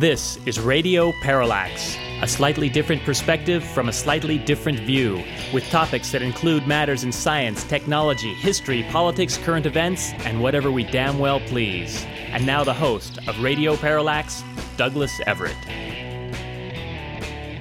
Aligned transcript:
This 0.00 0.38
is 0.46 0.58
Radio 0.58 1.12
Parallax, 1.20 1.98
a 2.22 2.26
slightly 2.26 2.70
different 2.70 3.02
perspective 3.02 3.62
from 3.62 3.90
a 3.90 3.92
slightly 3.92 4.38
different 4.38 4.80
view, 4.80 5.22
with 5.52 5.68
topics 5.68 6.10
that 6.12 6.22
include 6.22 6.66
matters 6.66 7.04
in 7.04 7.12
science, 7.12 7.64
technology, 7.64 8.32
history, 8.32 8.82
politics, 8.84 9.36
current 9.36 9.66
events, 9.66 10.12
and 10.24 10.40
whatever 10.40 10.70
we 10.70 10.84
damn 10.84 11.18
well 11.18 11.38
please. 11.40 12.02
And 12.30 12.46
now 12.46 12.64
the 12.64 12.72
host 12.72 13.18
of 13.28 13.38
Radio 13.42 13.76
Parallax, 13.76 14.42
Douglas 14.78 15.20
Everett. 15.26 15.54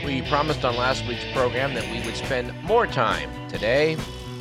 We 0.06 0.22
promised 0.30 0.64
on 0.64 0.78
last 0.78 1.06
week's 1.10 1.30
program 1.34 1.74
that 1.74 1.92
we 1.92 2.02
would 2.06 2.16
spend 2.16 2.54
more 2.64 2.88
time 2.88 3.30
today 3.50 3.98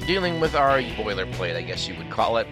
dealing 0.06 0.38
with 0.38 0.54
our 0.54 0.78
boilerplate, 0.78 1.56
I 1.56 1.62
guess 1.62 1.88
you 1.88 1.96
would 1.96 2.10
call 2.10 2.36
it, 2.36 2.46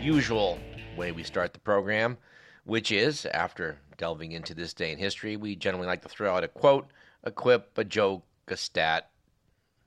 usual 0.00 0.60
way 0.96 1.10
we 1.10 1.24
start 1.24 1.54
the 1.54 1.58
program, 1.58 2.18
which 2.62 2.92
is 2.92 3.26
after 3.26 3.78
delving 3.96 4.32
into 4.32 4.54
this 4.54 4.74
day 4.74 4.92
in 4.92 4.98
history, 4.98 5.36
we 5.36 5.56
generally 5.56 5.86
like 5.86 6.02
to 6.02 6.08
throw 6.08 6.34
out 6.34 6.44
a 6.44 6.48
quote, 6.48 6.88
a 7.24 7.30
quip, 7.30 7.76
a 7.76 7.84
joke, 7.84 8.24
a 8.48 8.56
stat, 8.56 9.10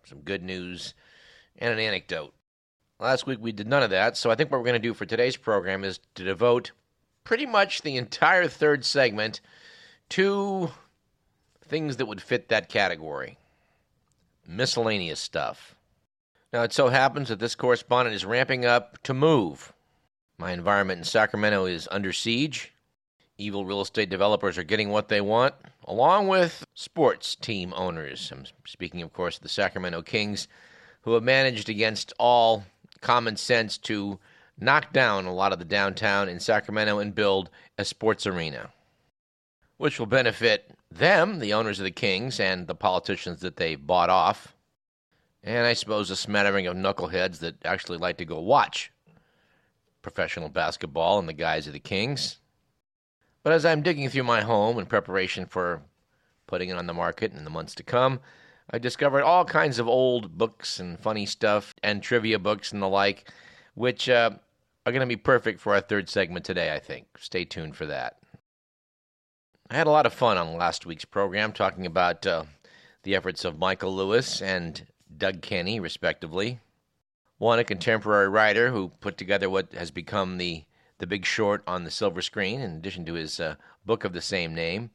some 0.05 0.19
good 0.19 0.43
news, 0.43 0.93
and 1.57 1.73
an 1.73 1.79
anecdote. 1.79 2.33
Last 2.99 3.27
week 3.27 3.39
we 3.41 3.51
did 3.51 3.67
none 3.67 3.83
of 3.83 3.89
that, 3.89 4.17
so 4.17 4.31
I 4.31 4.35
think 4.35 4.51
what 4.51 4.59
we're 4.59 4.65
going 4.65 4.81
to 4.81 4.87
do 4.87 4.93
for 4.93 5.05
today's 5.05 5.37
program 5.37 5.83
is 5.83 5.99
to 6.15 6.23
devote 6.23 6.71
pretty 7.23 7.45
much 7.45 7.81
the 7.81 7.97
entire 7.97 8.47
third 8.47 8.85
segment 8.85 9.41
to 10.09 10.71
things 11.63 11.97
that 11.97 12.05
would 12.05 12.21
fit 12.21 12.49
that 12.49 12.69
category 12.69 13.37
miscellaneous 14.47 15.19
stuff. 15.19 15.75
Now, 16.53 16.63
it 16.63 16.73
so 16.73 16.89
happens 16.89 17.29
that 17.29 17.39
this 17.39 17.55
correspondent 17.55 18.15
is 18.15 18.25
ramping 18.25 18.65
up 18.65 19.01
to 19.03 19.13
move. 19.13 19.73
My 20.37 20.51
environment 20.51 20.99
in 20.99 21.03
Sacramento 21.03 21.65
is 21.65 21.87
under 21.91 22.13
siege. 22.13 22.73
Evil 23.37 23.65
real 23.65 23.81
estate 23.81 24.09
developers 24.09 24.57
are 24.57 24.63
getting 24.63 24.89
what 24.89 25.09
they 25.09 25.19
want, 25.19 25.53
along 25.85 26.27
with 26.27 26.65
sports 26.73 27.35
team 27.35 27.73
owners. 27.75 28.31
I'm 28.31 28.45
speaking, 28.65 29.01
of 29.01 29.11
course, 29.11 29.37
of 29.37 29.43
the 29.43 29.49
Sacramento 29.49 30.01
Kings, 30.03 30.47
who 31.01 31.13
have 31.13 31.23
managed 31.23 31.67
against 31.67 32.13
all 32.17 32.63
common 33.01 33.35
sense 33.35 33.77
to 33.79 34.19
knock 34.57 34.93
down 34.93 35.25
a 35.25 35.33
lot 35.33 35.51
of 35.51 35.59
the 35.59 35.65
downtown 35.65 36.29
in 36.29 36.39
Sacramento 36.39 36.99
and 36.99 37.13
build 37.13 37.49
a 37.77 37.83
sports 37.83 38.25
arena, 38.25 38.69
which 39.77 39.99
will 39.99 40.05
benefit 40.05 40.71
them, 40.89 41.39
the 41.39 41.53
owners 41.53 41.79
of 41.79 41.83
the 41.83 41.91
Kings, 41.91 42.39
and 42.39 42.67
the 42.67 42.75
politicians 42.75 43.41
that 43.41 43.57
they 43.57 43.75
bought 43.75 44.09
off, 44.09 44.55
and 45.43 45.67
I 45.67 45.73
suppose 45.73 46.09
a 46.09 46.15
smattering 46.15 46.67
of 46.67 46.75
knuckleheads 46.75 47.39
that 47.39 47.63
actually 47.65 47.97
like 47.97 48.17
to 48.17 48.25
go 48.25 48.39
watch 48.39 48.91
professional 50.01 50.49
basketball 50.49 51.19
in 51.19 51.25
the 51.25 51.33
guise 51.33 51.67
of 51.67 51.73
the 51.73 51.79
Kings. 51.79 52.37
But 53.45 53.53
as 53.53 53.63
I'm 53.63 53.83
digging 53.83 54.09
through 54.09 54.23
my 54.23 54.41
home 54.41 54.79
in 54.79 54.87
preparation 54.87 55.45
for 55.45 55.83
putting 56.47 56.69
it 56.69 56.77
on 56.77 56.87
the 56.87 56.95
market 56.95 57.31
in 57.31 57.43
the 57.43 57.51
months 57.51 57.75
to 57.75 57.83
come, 57.83 58.19
I 58.71 58.79
discovered 58.79 59.21
all 59.21 59.45
kinds 59.45 59.77
of 59.77 59.87
old 59.87 60.35
books 60.35 60.79
and 60.79 60.99
funny 60.99 61.27
stuff 61.27 61.75
and 61.83 62.01
trivia 62.01 62.39
books 62.39 62.71
and 62.71 62.81
the 62.81 62.87
like, 62.87 63.31
which 63.75 64.09
uh, 64.09 64.31
are 64.83 64.91
going 64.91 65.01
to 65.01 65.05
be 65.05 65.15
perfect 65.15 65.59
for 65.59 65.75
our 65.75 65.81
third 65.81 66.09
segment 66.09 66.43
today, 66.43 66.73
I 66.73 66.79
think. 66.79 67.05
Stay 67.19 67.45
tuned 67.45 67.75
for 67.75 67.85
that. 67.85 68.17
I 69.69 69.75
had 69.75 69.85
a 69.85 69.91
lot 69.91 70.07
of 70.07 70.13
fun 70.13 70.39
on 70.39 70.57
last 70.57 70.87
week's 70.87 71.05
program 71.05 71.53
talking 71.53 71.85
about 71.85 72.25
uh, 72.25 72.45
the 73.03 73.13
efforts 73.13 73.45
of 73.45 73.59
Michael 73.59 73.95
Lewis 73.95 74.41
and 74.41 74.87
Doug 75.15 75.43
Kenney, 75.43 75.79
respectively. 75.79 76.61
One, 77.37 77.59
a 77.59 77.63
contemporary 77.63 78.27
writer 78.27 78.71
who 78.71 78.89
put 79.01 79.19
together 79.19 79.51
what 79.51 79.71
has 79.73 79.91
become 79.91 80.39
the 80.39 80.63
the 80.99 81.07
Big 81.07 81.25
Short 81.25 81.63
on 81.67 81.83
the 81.83 81.91
silver 81.91 82.21
screen, 82.21 82.61
in 82.61 82.71
addition 82.71 83.05
to 83.05 83.13
his 83.13 83.39
uh, 83.39 83.55
book 83.85 84.03
of 84.03 84.13
the 84.13 84.21
same 84.21 84.53
name. 84.53 84.89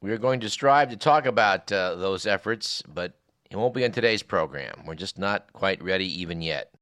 We 0.00 0.12
are 0.12 0.18
going 0.18 0.40
to 0.40 0.50
strive 0.50 0.90
to 0.90 0.96
talk 0.96 1.26
about 1.26 1.72
uh, 1.72 1.96
those 1.96 2.26
efforts, 2.26 2.82
but 2.82 3.14
it 3.50 3.56
won't 3.56 3.74
be 3.74 3.84
in 3.84 3.92
today's 3.92 4.22
program. 4.22 4.84
We're 4.86 4.94
just 4.94 5.18
not 5.18 5.52
quite 5.52 5.82
ready 5.82 6.20
even 6.20 6.40
yet. 6.40 6.72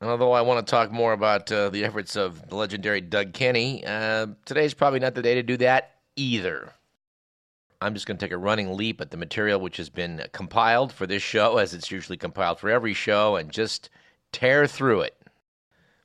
And 0.00 0.08
although 0.08 0.32
I 0.32 0.42
want 0.42 0.64
to 0.64 0.70
talk 0.70 0.92
more 0.92 1.12
about 1.12 1.50
uh, 1.50 1.70
the 1.70 1.84
efforts 1.84 2.14
of 2.14 2.48
the 2.48 2.54
legendary 2.54 3.00
Doug 3.00 3.32
Kenney, 3.32 3.84
uh, 3.84 4.28
today's 4.44 4.74
probably 4.74 5.00
not 5.00 5.14
the 5.14 5.22
day 5.22 5.34
to 5.34 5.42
do 5.42 5.56
that 5.56 5.96
either. 6.14 6.72
I'm 7.80 7.94
just 7.94 8.06
going 8.06 8.16
to 8.16 8.24
take 8.24 8.32
a 8.32 8.38
running 8.38 8.76
leap 8.76 9.00
at 9.00 9.10
the 9.10 9.16
material 9.16 9.60
which 9.60 9.76
has 9.76 9.88
been 9.88 10.24
compiled 10.32 10.92
for 10.92 11.06
this 11.06 11.22
show, 11.22 11.58
as 11.58 11.74
it's 11.74 11.90
usually 11.90 12.16
compiled 12.16 12.60
for 12.60 12.70
every 12.70 12.94
show, 12.94 13.36
and 13.36 13.50
just 13.50 13.90
tear 14.32 14.66
through 14.66 15.02
it. 15.02 15.16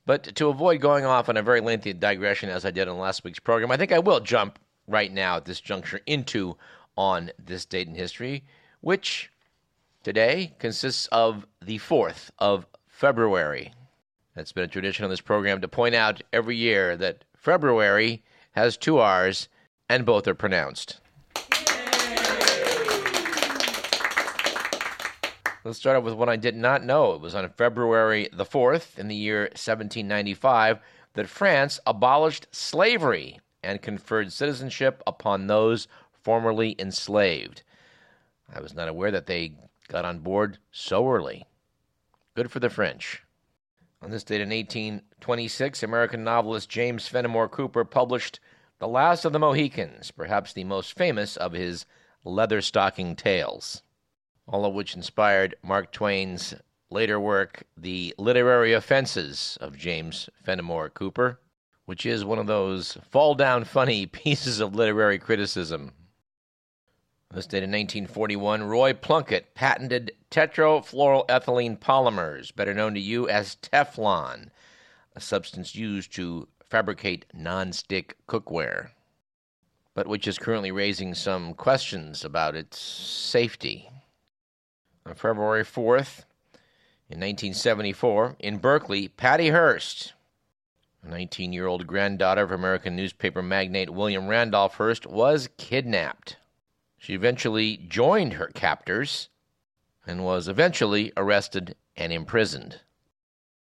But 0.05 0.35
to 0.35 0.49
avoid 0.49 0.81
going 0.81 1.05
off 1.05 1.29
on 1.29 1.37
a 1.37 1.41
very 1.41 1.61
lengthy 1.61 1.93
digression 1.93 2.49
as 2.49 2.65
I 2.65 2.71
did 2.71 2.87
on 2.87 2.97
last 2.97 3.23
week's 3.23 3.39
program, 3.39 3.71
I 3.71 3.77
think 3.77 3.91
I 3.91 3.99
will 3.99 4.19
jump 4.19 4.59
right 4.87 5.11
now 5.11 5.37
at 5.37 5.45
this 5.45 5.61
juncture 5.61 6.01
into 6.05 6.57
on 6.97 7.31
this 7.43 7.65
date 7.65 7.87
in 7.87 7.95
history, 7.95 8.43
which 8.81 9.31
today 10.03 10.53
consists 10.59 11.07
of 11.07 11.47
the 11.61 11.79
4th 11.79 12.29
of 12.37 12.65
February. 12.87 13.73
It's 14.35 14.51
been 14.51 14.65
a 14.65 14.67
tradition 14.67 15.05
on 15.05 15.09
this 15.09 15.21
program 15.21 15.61
to 15.61 15.67
point 15.67 15.95
out 15.95 16.21
every 16.33 16.57
year 16.57 16.97
that 16.97 17.23
February 17.35 18.23
has 18.51 18.77
two 18.77 18.97
R's 18.97 19.47
and 19.89 20.05
both 20.05 20.27
are 20.27 20.35
pronounced. 20.35 20.99
Let's 25.65 25.77
start 25.77 25.95
off 25.95 26.03
with 26.03 26.15
what 26.15 26.27
I 26.27 26.35
did 26.35 26.57
not 26.57 26.83
know. 26.83 27.13
It 27.13 27.21
was 27.21 27.33
on 27.33 27.47
February 27.47 28.27
the 28.33 28.43
4th 28.43 28.99
in 28.99 29.07
the 29.07 29.15
year 29.15 29.43
1795 29.43 30.79
that 31.13 31.29
France 31.29 31.79
abolished 31.87 32.47
slavery 32.51 33.39
and 33.63 33.81
conferred 33.81 34.33
citizenship 34.33 35.01
upon 35.07 35.47
those 35.47 35.87
formerly 36.21 36.75
enslaved. 36.77 37.63
I 38.53 38.59
was 38.59 38.73
not 38.73 38.89
aware 38.89 39.09
that 39.11 39.25
they 39.25 39.53
got 39.87 40.03
on 40.03 40.19
board 40.19 40.57
so 40.69 41.09
early. 41.09 41.45
Good 42.35 42.51
for 42.51 42.59
the 42.59 42.69
French. 42.69 43.23
On 44.01 44.11
this 44.11 44.25
date 44.25 44.41
in 44.41 44.49
1826, 44.49 45.81
American 45.81 46.25
novelist 46.25 46.67
James 46.67 47.07
Fenimore 47.07 47.47
Cooper 47.47 47.85
published 47.85 48.41
The 48.79 48.87
Last 48.89 49.23
of 49.23 49.31
the 49.31 49.39
Mohicans, 49.39 50.11
perhaps 50.11 50.51
the 50.51 50.65
most 50.65 50.97
famous 50.97 51.37
of 51.37 51.53
his 51.53 51.85
Leatherstocking 52.25 53.15
Tales 53.15 53.81
all 54.47 54.65
of 54.65 54.73
which 54.73 54.95
inspired 54.95 55.55
Mark 55.63 55.91
Twain's 55.91 56.53
later 56.89 57.19
work, 57.19 57.63
The 57.77 58.13
Literary 58.17 58.73
Offenses 58.73 59.57
of 59.61 59.77
James 59.77 60.29
Fenimore 60.43 60.89
Cooper, 60.89 61.39
which 61.85 62.05
is 62.05 62.25
one 62.25 62.39
of 62.39 62.47
those 62.47 62.97
fall 63.09 63.35
down 63.35 63.63
funny 63.63 64.05
pieces 64.05 64.59
of 64.59 64.75
literary 64.75 65.17
criticism. 65.17 65.91
This 67.33 67.47
date 67.47 67.63
in 67.63 67.71
1941, 67.71 68.63
Roy 68.63 68.93
Plunkett 68.93 69.55
patented 69.55 70.11
tetrafluoroethylene 70.29 71.79
polymers, 71.79 72.55
better 72.55 72.75
known 72.75 72.93
to 72.93 72.99
you 72.99 73.27
as 73.27 73.55
Teflon, 73.55 74.49
a 75.15 75.19
substance 75.19 75.73
used 75.73 76.13
to 76.13 76.47
fabricate 76.69 77.25
non-stick 77.33 78.17
cookware, 78.27 78.89
but 79.95 80.07
which 80.07 80.27
is 80.27 80.37
currently 80.37 80.71
raising 80.71 81.15
some 81.15 81.55
questions 81.55 82.23
about 82.23 82.55
its 82.55 82.79
safety 82.79 83.89
on 85.05 85.15
February 85.15 85.63
4th, 85.63 86.25
in 87.09 87.19
1974, 87.19 88.37
in 88.39 88.57
Berkeley, 88.57 89.07
Patty 89.07 89.49
Hearst, 89.49 90.13
a 91.03 91.09
19 91.09 91.53
year 91.53 91.67
old 91.67 91.85
granddaughter 91.85 92.41
of 92.41 92.51
American 92.51 92.95
newspaper 92.95 93.41
magnate 93.41 93.89
William 93.89 94.27
Randolph 94.27 94.75
Hearst, 94.75 95.05
was 95.05 95.49
kidnapped. 95.57 96.37
She 96.97 97.13
eventually 97.13 97.77
joined 97.77 98.33
her 98.33 98.47
captors 98.47 99.29
and 100.07 100.23
was 100.23 100.47
eventually 100.47 101.11
arrested 101.17 101.75
and 101.95 102.13
imprisoned. 102.13 102.79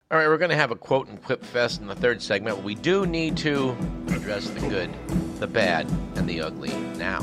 All 0.09 0.17
right, 0.17 0.27
we're 0.27 0.37
going 0.37 0.51
to 0.51 0.55
have 0.55 0.71
a 0.71 0.75
quote 0.75 1.09
and 1.09 1.21
quip 1.21 1.43
fest 1.43 1.81
in 1.81 1.87
the 1.87 1.95
third 1.95 2.21
segment. 2.21 2.63
We 2.63 2.75
do 2.75 3.05
need 3.05 3.35
to 3.37 3.75
address 4.07 4.49
the 4.49 4.61
good, 4.61 4.89
the 5.39 5.47
bad, 5.47 5.85
and 6.15 6.27
the 6.29 6.41
ugly 6.41 6.71
now. 6.95 7.19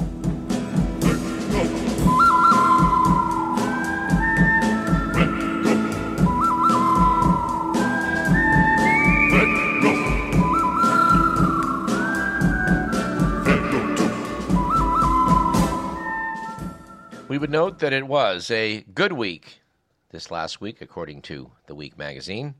Would 17.45 17.51
note 17.51 17.79
that 17.79 17.93
it 17.93 18.07
was 18.07 18.51
a 18.51 18.81
good 18.95 19.13
week 19.13 19.61
this 20.13 20.31
last 20.31 20.63
week, 20.63 20.81
according 20.81 21.21
to 21.21 21.51
the 21.67 21.75
Week 21.75 21.99
magazine, 21.99 22.55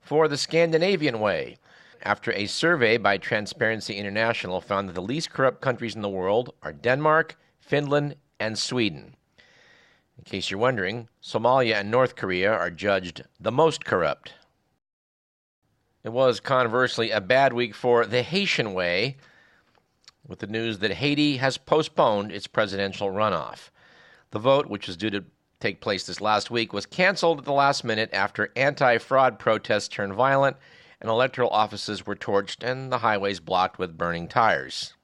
for 0.00 0.28
the 0.28 0.36
Scandinavian 0.36 1.18
way. 1.18 1.56
After 2.04 2.32
a 2.32 2.46
survey 2.46 2.98
by 2.98 3.18
Transparency 3.18 3.96
International 3.96 4.60
found 4.60 4.88
that 4.88 4.92
the 4.92 5.02
least 5.02 5.32
corrupt 5.32 5.60
countries 5.60 5.96
in 5.96 6.02
the 6.02 6.08
world 6.08 6.54
are 6.62 6.72
Denmark, 6.72 7.36
Finland, 7.58 8.14
and 8.38 8.56
Sweden. 8.56 9.16
In 10.16 10.22
case 10.22 10.52
you're 10.52 10.60
wondering, 10.60 11.08
Somalia 11.20 11.80
and 11.80 11.90
North 11.90 12.14
Korea 12.14 12.52
are 12.52 12.70
judged 12.70 13.24
the 13.40 13.50
most 13.50 13.84
corrupt. 13.84 14.34
It 16.04 16.10
was 16.10 16.38
conversely 16.38 17.10
a 17.10 17.20
bad 17.20 17.52
week 17.52 17.74
for 17.74 18.06
the 18.06 18.22
Haitian 18.22 18.72
way, 18.72 19.16
with 20.24 20.38
the 20.38 20.46
news 20.46 20.78
that 20.78 20.92
Haiti 20.92 21.38
has 21.38 21.58
postponed 21.58 22.30
its 22.30 22.46
presidential 22.46 23.10
runoff. 23.10 23.70
The 24.32 24.38
vote, 24.38 24.66
which 24.66 24.86
was 24.86 24.96
due 24.96 25.10
to 25.10 25.24
take 25.60 25.80
place 25.80 26.06
this 26.06 26.20
last 26.20 26.50
week, 26.50 26.72
was 26.72 26.86
canceled 26.86 27.38
at 27.38 27.44
the 27.44 27.52
last 27.52 27.84
minute 27.84 28.10
after 28.12 28.50
anti 28.56 28.98
fraud 28.98 29.38
protests 29.38 29.88
turned 29.88 30.14
violent 30.14 30.56
and 31.00 31.10
electoral 31.10 31.50
offices 31.50 32.06
were 32.06 32.16
torched 32.16 32.62
and 32.62 32.90
the 32.90 32.98
highways 32.98 33.40
blocked 33.40 33.78
with 33.78 33.98
burning 33.98 34.28
tires. 34.28 34.94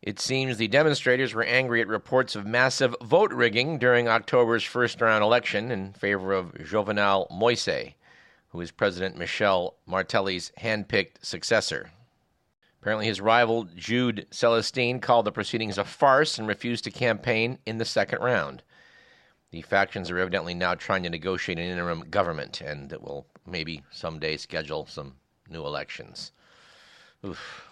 It 0.00 0.18
seems 0.18 0.56
the 0.56 0.68
demonstrators 0.68 1.34
were 1.34 1.42
angry 1.42 1.80
at 1.80 1.88
reports 1.88 2.36
of 2.36 2.46
massive 2.46 2.94
vote 3.02 3.32
rigging 3.32 3.78
during 3.78 4.08
October's 4.08 4.64
first 4.64 5.00
round 5.00 5.22
election 5.22 5.70
in 5.70 5.92
favor 5.92 6.32
of 6.32 6.54
Jovenel 6.54 7.26
Moise, 7.30 7.94
who 8.48 8.60
is 8.60 8.70
President 8.70 9.18
Michel 9.18 9.74
Martelly's 9.84 10.52
handpicked 10.58 11.22
successor. 11.22 11.90
Apparently, 12.80 13.06
his 13.06 13.20
rival 13.20 13.64
Jude 13.74 14.26
Celestine 14.30 15.00
called 15.00 15.24
the 15.24 15.32
proceedings 15.32 15.78
a 15.78 15.84
farce 15.84 16.38
and 16.38 16.46
refused 16.46 16.84
to 16.84 16.90
campaign 16.90 17.58
in 17.66 17.78
the 17.78 17.84
second 17.84 18.20
round. 18.20 18.62
The 19.50 19.62
factions 19.62 20.10
are 20.10 20.18
evidently 20.18 20.54
now 20.54 20.74
trying 20.74 21.02
to 21.04 21.10
negotiate 21.10 21.58
an 21.58 21.64
interim 21.64 22.10
government 22.10 22.60
and 22.60 22.90
that 22.90 23.02
will 23.02 23.26
maybe 23.46 23.82
someday 23.90 24.36
schedule 24.36 24.86
some 24.86 25.16
new 25.48 25.64
elections. 25.64 26.32
Oof. 27.24 27.70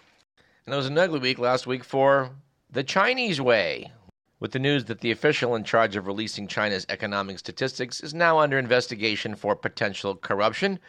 And 0.65 0.73
it 0.73 0.77
was 0.77 0.87
an 0.87 0.97
ugly 0.97 1.19
week 1.19 1.37
last 1.37 1.67
week 1.67 1.83
for 1.83 2.31
the 2.69 2.83
Chinese 2.83 3.39
way, 3.39 3.91
with 4.39 4.51
the 4.51 4.59
news 4.59 4.85
that 4.85 4.99
the 4.99 5.11
official 5.11 5.55
in 5.55 5.63
charge 5.63 5.95
of 5.95 6.07
releasing 6.07 6.47
China's 6.47 6.85
economic 6.89 7.39
statistics 7.39 8.01
is 8.01 8.13
now 8.13 8.39
under 8.39 8.57
investigation 8.57 9.35
for 9.35 9.55
potential 9.55 10.15
corruption, 10.15 10.79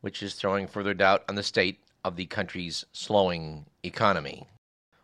which 0.00 0.22
is 0.22 0.34
throwing 0.34 0.66
further 0.66 0.94
doubt 0.94 1.24
on 1.28 1.34
the 1.34 1.42
state 1.42 1.80
of 2.08 2.16
the 2.16 2.26
country's 2.26 2.84
slowing 2.92 3.66
economy. 3.84 4.48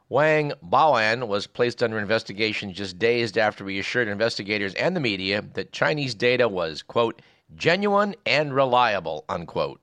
Wang 0.09 0.53
Baoan 0.63 1.29
was 1.29 1.47
placed 1.47 1.83
under 1.83 1.99
investigation 1.99 2.73
just 2.73 2.99
days 2.99 3.37
after 3.37 3.67
he 3.67 3.79
assured 3.79 4.09
investigators 4.09 4.75
and 4.75 4.97
the 4.97 5.01
media 5.01 5.45
that 5.55 5.73
Chinese 5.73 6.15
data 6.15 6.49
was, 6.49 6.83
quote, 6.83 7.23
genuine 7.55 8.15
and 8.27 8.55
reliable, 8.55 9.25
unquote. 9.29 9.81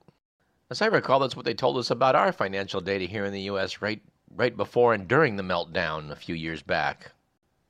As 0.69 0.81
I 0.81 0.87
recall, 0.87 1.19
that's 1.19 1.35
what 1.35 1.45
they 1.45 1.53
told 1.53 1.77
us 1.77 1.91
about 1.91 2.15
our 2.15 2.31
financial 2.31 2.81
data 2.81 3.05
here 3.05 3.25
in 3.25 3.33
the 3.33 3.41
U.S. 3.41 3.81
right 3.81 4.01
right 4.35 4.55
before 4.55 4.93
and 4.93 5.07
during 5.07 5.35
the 5.35 5.43
meltdown 5.43 6.09
a 6.09 6.15
few 6.15 6.35
years 6.35 6.61
back. 6.61 7.11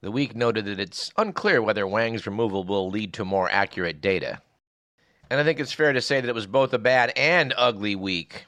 The 0.01 0.11
week 0.11 0.35
noted 0.35 0.65
that 0.65 0.79
it's 0.79 1.11
unclear 1.17 1.61
whether 1.61 1.87
Wang's 1.87 2.25
removal 2.25 2.63
will 2.63 2.89
lead 2.89 3.13
to 3.13 3.25
more 3.25 3.49
accurate 3.51 4.01
data. 4.01 4.41
And 5.29 5.39
I 5.39 5.43
think 5.43 5.59
it's 5.59 5.71
fair 5.71 5.93
to 5.93 6.01
say 6.01 6.21
that 6.21 6.29
it 6.29 6.35
was 6.35 6.47
both 6.47 6.73
a 6.73 6.79
bad 6.79 7.11
and 7.15 7.53
ugly 7.57 7.95
week 7.95 8.45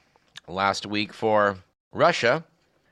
last 0.48 0.86
week 0.86 1.14
for 1.14 1.58
Russia 1.92 2.44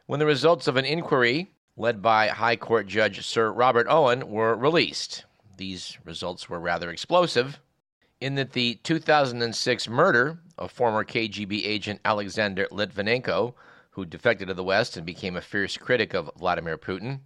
when 0.06 0.20
the 0.20 0.26
results 0.26 0.68
of 0.68 0.78
an 0.78 0.86
inquiry 0.86 1.52
led 1.78 2.02
by 2.02 2.28
High 2.28 2.56
Court 2.56 2.88
Judge 2.88 3.26
Sir 3.26 3.52
Robert 3.52 3.88
Owen 3.90 4.30
were 4.30 4.56
released. 4.56 5.26
These 5.58 5.98
results 6.04 6.50
were 6.50 6.60
rather 6.60 6.90
explosive 6.90 7.60
in 8.20 8.36
that 8.36 8.54
the 8.54 8.76
2006 8.84 9.88
murder 9.88 10.40
of 10.58 10.72
former 10.72 11.04
KGB 11.04 11.66
agent 11.66 12.02
Alexander 12.06 12.68
Litvinenko 12.72 13.54
who 13.92 14.06
defected 14.06 14.48
to 14.48 14.54
the 14.54 14.64
West 14.64 14.96
and 14.96 15.06
became 15.06 15.36
a 15.36 15.42
fierce 15.42 15.78
critic 15.78 16.14
of 16.14 16.32
Vladimir 16.38 16.78
Putin, 16.78 17.20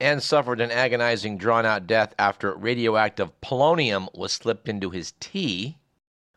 and 0.00 0.20
suffered 0.22 0.60
an 0.60 0.70
agonizing, 0.70 1.38
drawn 1.38 1.64
out 1.64 1.86
death 1.86 2.12
after 2.18 2.54
radioactive 2.54 3.40
polonium 3.40 4.08
was 4.12 4.32
slipped 4.32 4.68
into 4.68 4.90
his 4.90 5.12
tea. 5.20 5.78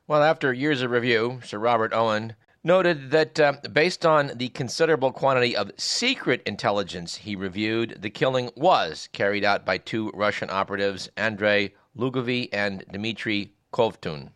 Well, 0.07 0.22
after 0.22 0.54
years 0.54 0.83
of 0.83 0.92
review, 0.92 1.42
Sir 1.44 1.57
Robert 1.57 1.94
Owen 1.94 2.36
noted 2.65 3.12
that 3.12 3.39
uh, 3.39 3.53
based 3.71 4.06
on 4.06 4.31
the 4.35 4.50
considerable 4.50 5.12
quantity 5.12 5.56
of 5.56 5.71
secret 5.77 6.41
intelligence 6.47 7.15
he 7.15 7.35
reviewed, 7.35 7.95
the 8.01 8.09
killing 8.09 8.50
was 8.56 9.07
carried 9.13 9.45
out 9.45 9.63
by 9.65 9.77
two 9.77 10.09
Russian 10.15 10.50
operatives, 10.50 11.07
Andrei 11.15 11.73
Lugovy 11.95 12.51
and 12.51 12.83
Dmitry 12.91 13.53
Kovtun. 13.71 14.31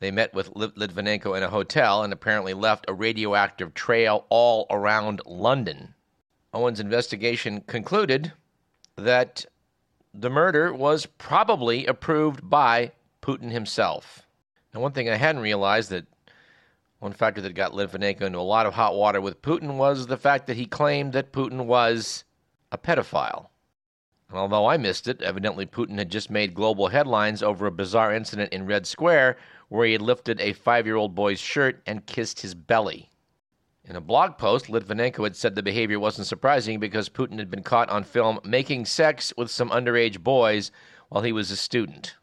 They 0.00 0.10
met 0.10 0.34
with 0.34 0.52
Litvinenko 0.54 1.36
in 1.36 1.44
a 1.44 1.50
hotel 1.50 2.02
and 2.02 2.12
apparently 2.12 2.52
left 2.52 2.86
a 2.88 2.94
radioactive 2.94 3.72
trail 3.72 4.26
all 4.28 4.66
around 4.68 5.20
London. 5.24 5.94
Owen's 6.52 6.80
investigation 6.80 7.60
concluded 7.68 8.32
that 8.96 9.46
the 10.12 10.28
murder 10.28 10.74
was 10.74 11.06
probably 11.06 11.86
approved 11.86 12.50
by 12.50 12.90
Putin 13.22 13.52
himself. 13.52 14.26
Now, 14.74 14.80
one 14.80 14.92
thing 14.92 15.08
I 15.08 15.14
hadn't 15.14 15.42
realized 15.42 15.90
that 15.90 16.06
one 17.02 17.12
factor 17.12 17.40
that 17.40 17.54
got 17.54 17.72
Litvinenko 17.72 18.20
into 18.20 18.38
a 18.38 18.40
lot 18.40 18.64
of 18.64 18.74
hot 18.74 18.94
water 18.94 19.20
with 19.20 19.42
Putin 19.42 19.76
was 19.76 20.06
the 20.06 20.16
fact 20.16 20.46
that 20.46 20.56
he 20.56 20.66
claimed 20.66 21.12
that 21.14 21.32
Putin 21.32 21.64
was 21.64 22.22
a 22.70 22.78
pedophile. 22.78 23.48
And 24.28 24.38
although 24.38 24.66
I 24.66 24.76
missed 24.76 25.08
it, 25.08 25.20
evidently 25.20 25.66
Putin 25.66 25.98
had 25.98 26.12
just 26.12 26.30
made 26.30 26.54
global 26.54 26.86
headlines 26.86 27.42
over 27.42 27.66
a 27.66 27.72
bizarre 27.72 28.14
incident 28.14 28.52
in 28.52 28.66
Red 28.66 28.86
Square 28.86 29.36
where 29.68 29.84
he 29.84 29.94
had 29.94 30.00
lifted 30.00 30.40
a 30.40 30.52
five 30.52 30.86
year 30.86 30.94
old 30.94 31.12
boy's 31.12 31.40
shirt 31.40 31.82
and 31.86 32.06
kissed 32.06 32.40
his 32.40 32.54
belly. 32.54 33.10
In 33.84 33.96
a 33.96 34.00
blog 34.00 34.38
post, 34.38 34.66
Litvinenko 34.66 35.24
had 35.24 35.34
said 35.34 35.56
the 35.56 35.62
behavior 35.62 35.98
wasn't 35.98 36.28
surprising 36.28 36.78
because 36.78 37.08
Putin 37.08 37.38
had 37.38 37.50
been 37.50 37.64
caught 37.64 37.90
on 37.90 38.04
film 38.04 38.38
making 38.44 38.84
sex 38.84 39.32
with 39.36 39.50
some 39.50 39.70
underage 39.70 40.20
boys 40.20 40.70
while 41.08 41.24
he 41.24 41.32
was 41.32 41.50
a 41.50 41.56
student. 41.56 42.14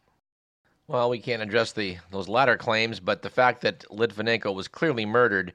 Well, 0.90 1.12
we 1.12 1.20
can't 1.20 1.44
address 1.44 1.72
the, 1.72 2.00
those 2.10 2.28
latter 2.28 2.58
claims, 2.58 3.00
but 3.00 3.22
the 3.22 3.30
fact 3.30 3.62
that 3.62 3.86
Litvinenko 3.92 4.52
was 4.52 4.68
clearly 4.68 5.06
murdered, 5.06 5.54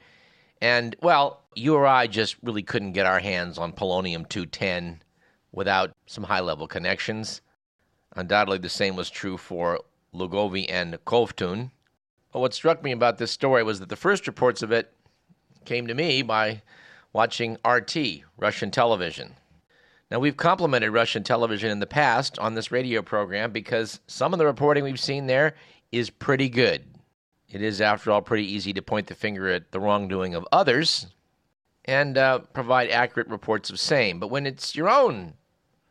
and, 0.60 0.94
well, 1.02 1.42
you 1.56 1.75
or 1.75 1.88
I 1.88 2.06
just 2.06 2.36
really 2.44 2.62
couldn't 2.62 2.92
get 2.92 3.04
our 3.04 3.19
hands 3.19 3.58
on 3.58 3.72
polonium 3.72 4.28
210 4.28 5.02
without 5.50 5.90
some 6.06 6.22
high 6.22 6.38
level 6.38 6.69
connections. 6.69 7.40
Undoubtedly, 8.14 8.58
the 8.58 8.69
same 8.69 8.94
was 8.94 9.10
true 9.10 9.36
for 9.36 9.81
Lugovy 10.12 10.70
and 10.70 10.94
Kovtun. 11.04 11.72
But 12.32 12.38
what 12.38 12.54
struck 12.54 12.84
me 12.84 12.92
about 12.92 13.19
this 13.19 13.32
story 13.32 13.64
was 13.64 13.81
that 13.81 13.88
the 13.88 13.96
first 13.96 14.28
reports 14.28 14.62
of 14.62 14.70
it 14.70 14.92
came 15.64 15.88
to 15.88 15.94
me 15.94 16.22
by 16.22 16.62
watching 17.12 17.58
RT, 17.66 17.96
Russian 18.36 18.70
television. 18.70 19.34
Now, 20.10 20.18
we've 20.18 20.36
complimented 20.36 20.93
Russian 20.93 21.24
television 21.24 21.70
in 21.70 21.81
the 21.81 21.86
past 21.86 22.38
on 22.38 22.55
this 22.55 22.70
radio 22.70 23.02
program 23.02 23.52
because 23.52 24.00
some 24.06 24.32
of 24.32 24.38
the 24.38 24.46
reporting 24.46 24.84
we've 24.84 25.00
seen 25.00 25.26
there 25.26 25.55
is 25.90 26.10
pretty 26.10 26.48
good. 26.48 26.84
It 27.50 27.62
is, 27.62 27.81
after 27.81 28.10
all, 28.10 28.20
pretty 28.20 28.52
easy 28.52 28.72
to 28.74 28.82
point 28.82 29.06
the 29.06 29.14
finger 29.14 29.48
at 29.48 29.72
the 29.72 29.81
wrongdoing 29.81 30.34
of 30.34 30.46
others 30.52 31.06
and 31.84 32.19
uh, 32.19 32.40
provide 32.52 32.90
accurate 32.90 33.29
reports 33.29 33.70
of 33.70 33.79
same. 33.79 34.19
But 34.19 34.29
when 34.29 34.46
it's 34.46 34.74
your 34.74 34.88
own 34.88 35.34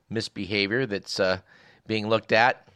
misbehavior 0.10 0.86
that's 0.86 1.20
uh, 1.20 1.40
being 1.88 2.08
looked 2.08 2.32
at, 2.32 2.68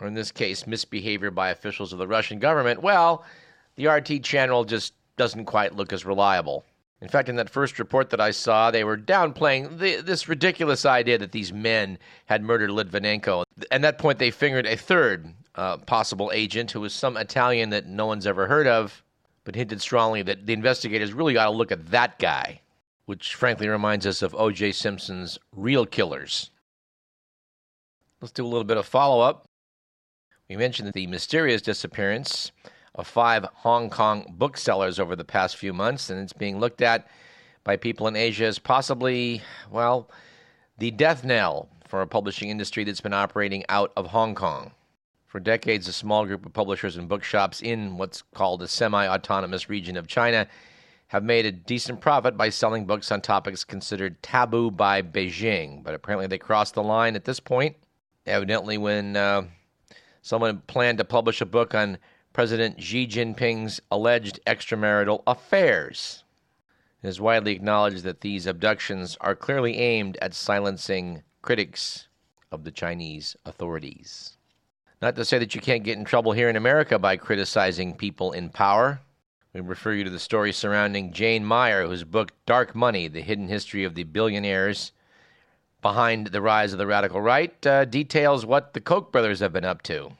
or 0.00 0.06
in 0.06 0.14
this 0.14 0.32
case, 0.32 0.66
misbehavior 0.66 1.30
by 1.30 1.50
officials 1.50 1.92
of 1.92 1.98
the 1.98 2.08
Russian 2.08 2.38
government, 2.38 2.82
well, 2.82 3.24
the 3.76 3.86
RT 3.86 4.22
channel 4.22 4.64
just 4.64 4.94
doesn't 5.16 5.44
quite 5.44 5.74
look 5.74 5.92
as 5.92 6.04
reliable. 6.04 6.64
In 7.00 7.08
fact, 7.08 7.28
in 7.28 7.36
that 7.36 7.50
first 7.50 7.78
report 7.78 8.10
that 8.10 8.20
I 8.20 8.30
saw, 8.30 8.70
they 8.70 8.84
were 8.84 8.96
downplaying 8.96 9.78
the, 9.78 10.00
this 10.00 10.28
ridiculous 10.28 10.86
idea 10.86 11.18
that 11.18 11.32
these 11.32 11.52
men 11.52 11.98
had 12.26 12.42
murdered 12.42 12.70
Litvinenko. 12.70 13.44
At 13.70 13.82
that 13.82 13.98
point, 13.98 14.18
they 14.18 14.30
fingered 14.30 14.66
a 14.66 14.76
third 14.76 15.34
uh, 15.54 15.76
possible 15.78 16.30
agent 16.32 16.70
who 16.70 16.80
was 16.80 16.94
some 16.94 17.16
Italian 17.16 17.70
that 17.70 17.86
no 17.86 18.06
one's 18.06 18.26
ever 18.26 18.46
heard 18.46 18.66
of, 18.66 19.02
but 19.44 19.54
hinted 19.54 19.82
strongly 19.82 20.22
that 20.22 20.46
the 20.46 20.52
investigators 20.52 21.12
really 21.12 21.34
got 21.34 21.44
to 21.44 21.50
look 21.50 21.72
at 21.72 21.90
that 21.90 22.18
guy, 22.18 22.60
which 23.04 23.34
frankly 23.34 23.68
reminds 23.68 24.06
us 24.06 24.22
of 24.22 24.34
O.J. 24.34 24.72
Simpson's 24.72 25.38
real 25.52 25.84
killers. 25.84 26.50
Let's 28.20 28.32
do 28.32 28.44
a 28.44 28.48
little 28.48 28.64
bit 28.64 28.78
of 28.78 28.86
follow 28.86 29.20
up. 29.20 29.44
We 30.48 30.56
mentioned 30.56 30.92
the 30.92 31.06
mysterious 31.06 31.60
disappearance 31.60 32.52
of 32.94 33.06
five 33.06 33.44
Hong 33.56 33.90
Kong 33.90 34.34
booksellers 34.36 35.00
over 35.00 35.16
the 35.16 35.24
past 35.24 35.56
few 35.56 35.72
months, 35.72 36.10
and 36.10 36.20
it's 36.20 36.32
being 36.32 36.58
looked 36.58 36.82
at 36.82 37.08
by 37.64 37.76
people 37.76 38.06
in 38.06 38.16
Asia 38.16 38.44
as 38.44 38.58
possibly, 38.58 39.42
well, 39.70 40.10
the 40.78 40.90
death 40.90 41.24
knell 41.24 41.68
for 41.86 42.02
a 42.02 42.06
publishing 42.06 42.50
industry 42.50 42.84
that's 42.84 43.00
been 43.00 43.14
operating 43.14 43.64
out 43.68 43.92
of 43.96 44.06
Hong 44.06 44.34
Kong. 44.34 44.72
For 45.26 45.40
decades, 45.40 45.88
a 45.88 45.92
small 45.92 46.26
group 46.26 46.46
of 46.46 46.52
publishers 46.52 46.96
and 46.96 47.08
bookshops 47.08 47.60
in 47.60 47.96
what's 47.96 48.22
called 48.34 48.62
a 48.62 48.68
semi 48.68 49.06
autonomous 49.08 49.68
region 49.68 49.96
of 49.96 50.06
China 50.06 50.46
have 51.08 51.24
made 51.24 51.46
a 51.46 51.52
decent 51.52 52.00
profit 52.00 52.36
by 52.36 52.48
selling 52.48 52.86
books 52.86 53.10
on 53.10 53.20
topics 53.20 53.64
considered 53.64 54.22
taboo 54.22 54.70
by 54.70 55.02
Beijing. 55.02 55.82
But 55.82 55.94
apparently, 55.94 56.28
they 56.28 56.38
crossed 56.38 56.74
the 56.74 56.82
line 56.82 57.16
at 57.16 57.24
this 57.24 57.40
point. 57.40 57.76
Evidently, 58.26 58.78
when 58.78 59.16
uh, 59.16 59.42
Someone 60.24 60.62
planned 60.66 60.96
to 60.96 61.04
publish 61.04 61.42
a 61.42 61.46
book 61.46 61.74
on 61.74 61.98
President 62.34 62.82
Xi 62.82 63.06
Jinping's 63.06 63.80
alleged 63.92 64.40
extramarital 64.44 65.22
affairs. 65.24 66.24
It 67.00 67.06
is 67.06 67.20
widely 67.20 67.52
acknowledged 67.52 68.02
that 68.02 68.22
these 68.22 68.48
abductions 68.48 69.16
are 69.20 69.36
clearly 69.36 69.76
aimed 69.78 70.18
at 70.20 70.34
silencing 70.34 71.22
critics 71.42 72.08
of 72.50 72.64
the 72.64 72.72
Chinese 72.72 73.36
authorities. 73.46 74.36
Not 75.00 75.14
to 75.14 75.24
say 75.24 75.38
that 75.38 75.54
you 75.54 75.60
can't 75.60 75.84
get 75.84 75.96
in 75.96 76.04
trouble 76.04 76.32
here 76.32 76.48
in 76.48 76.56
America 76.56 76.98
by 76.98 77.16
criticizing 77.16 77.94
people 77.94 78.32
in 78.32 78.50
power, 78.50 79.00
We 79.52 79.60
refer 79.60 79.92
you 79.92 80.02
to 80.02 80.10
the 80.10 80.18
story 80.18 80.52
surrounding 80.52 81.12
Jane 81.12 81.46
Mayer, 81.46 81.86
whose 81.86 82.02
book 82.02 82.32
Dark 82.46 82.74
Money 82.74 83.06
The 83.06 83.22
Hidden 83.22 83.46
History 83.46 83.84
of 83.84 83.94
the 83.94 84.02
Billionaires 84.02 84.90
Behind 85.82 86.26
the 86.26 86.42
Rise 86.42 86.72
of 86.72 86.80
the 86.80 86.86
Radical 86.88 87.20
Right 87.20 87.64
uh, 87.64 87.84
details 87.84 88.44
what 88.44 88.74
the 88.74 88.80
Koch 88.80 89.12
brothers 89.12 89.38
have 89.38 89.52
been 89.52 89.64
up 89.64 89.82
to. 89.82 90.10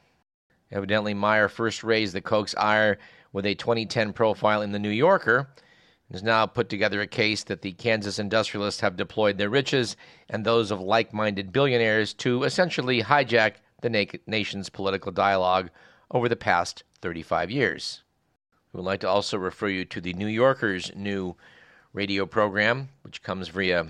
Evidently, 0.75 1.15
Mayer 1.15 1.49
first 1.49 1.83
raised 1.83 2.15
the 2.15 2.21
Koch's 2.21 2.55
ire 2.57 2.99
with 3.33 3.47
a 3.47 3.55
2010 3.55 4.13
profile 4.13 4.61
in 4.61 4.73
The 4.73 4.79
New 4.79 4.91
Yorker 4.91 5.49
has 6.13 6.23
now 6.23 6.47
put 6.47 6.69
together 6.69 7.01
a 7.01 7.07
case 7.07 7.45
that 7.45 7.63
the 7.63 7.73
Kansas 7.73 8.19
industrialists 8.19 8.81
have 8.81 8.97
deployed 8.97 9.39
their 9.39 9.49
riches 9.49 9.97
and 10.29 10.45
those 10.45 10.71
of 10.71 10.81
like 10.81 11.15
minded 11.15 11.53
billionaires 11.53 12.13
to 12.15 12.45
essentially 12.45 13.03
hijack 13.03 13.55
the 13.81 13.91
na- 13.91 14.05
nation's 14.27 14.69
political 14.69 15.11
dialogue 15.11 15.71
over 16.11 16.29
the 16.29 16.37
past 16.37 16.85
35 17.01 17.51
years. 17.51 18.03
We 18.73 18.79
would 18.79 18.87
like 18.87 19.01
to 19.01 19.09
also 19.09 19.39
refer 19.39 19.69
you 19.69 19.85
to 19.87 20.01
the 20.01 20.13
New 20.13 20.27
Yorker's 20.27 20.93
new 20.95 21.37
radio 21.93 22.27
program, 22.27 22.89
which 23.03 23.23
comes 23.23 23.49
via 23.49 23.87